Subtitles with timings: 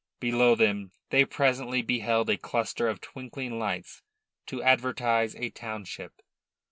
[0.19, 4.01] Below them they presently beheld a cluster of twinkling lights
[4.47, 6.23] to advertise a township.